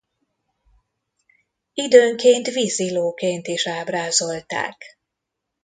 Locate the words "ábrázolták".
3.67-4.83